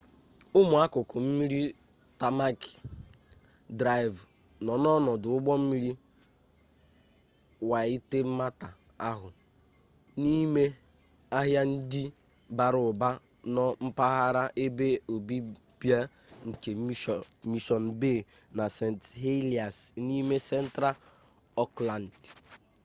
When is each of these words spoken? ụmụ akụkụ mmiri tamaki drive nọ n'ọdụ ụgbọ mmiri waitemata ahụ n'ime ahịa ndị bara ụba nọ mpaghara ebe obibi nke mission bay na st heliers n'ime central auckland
ụmụ 0.59 0.75
akụkụ 0.85 1.17
mmiri 1.25 1.61
tamaki 2.19 2.71
drive 3.79 4.17
nọ 4.65 4.73
n'ọdụ 5.03 5.27
ụgbọ 5.37 5.53
mmiri 5.61 5.91
waitemata 7.69 8.67
ahụ 9.09 9.27
n'ime 10.21 10.63
ahịa 11.37 11.61
ndị 11.71 12.03
bara 12.57 12.79
ụba 12.89 13.09
nọ 13.55 13.63
mpaghara 13.85 14.43
ebe 14.63 14.87
obibi 15.13 15.91
nke 16.49 16.69
mission 17.51 17.83
bay 17.99 18.19
na 18.57 18.63
st 18.77 19.01
heliers 19.21 19.77
n'ime 20.05 20.35
central 20.51 20.95
auckland 21.63 22.11